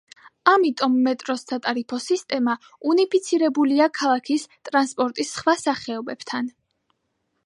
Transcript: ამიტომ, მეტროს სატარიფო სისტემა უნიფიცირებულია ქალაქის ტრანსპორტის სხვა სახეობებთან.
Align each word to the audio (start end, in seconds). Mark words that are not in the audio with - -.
ამიტომ, 0.51 0.93
მეტროს 1.07 1.43
სატარიფო 1.49 1.99
სისტემა 2.05 2.55
უნიფიცირებულია 2.93 3.87
ქალაქის 3.99 4.47
ტრანსპორტის 4.71 5.33
სხვა 5.37 5.55
სახეობებთან. 5.61 6.51